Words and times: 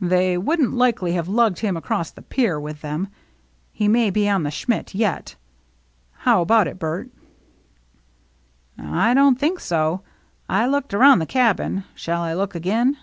"They 0.00 0.36
wouldn't 0.36 0.72
likely 0.74 1.12
have 1.12 1.28
lugged 1.28 1.60
him 1.60 1.76
across 1.76 2.10
the 2.10 2.20
pier 2.22 2.58
with 2.58 2.80
them. 2.82 3.10
He 3.70 3.86
may 3.86 4.10
be 4.10 4.28
on 4.28 4.42
the 4.42 4.50
Schmidt 4.50 4.92
yet. 4.92 5.36
How 6.16 6.42
about 6.42 6.66
it, 6.66 6.80
Bert?"" 6.80 7.10
I 8.76 9.14
don't 9.14 9.38
think 9.38 9.60
so. 9.60 10.00
I 10.48 10.66
looked 10.66 10.94
around 10.94 11.20
the 11.20 11.26
cabin. 11.26 11.84
Shall 11.96 12.22
I 12.22 12.34
look 12.34 12.56
again 12.56 12.96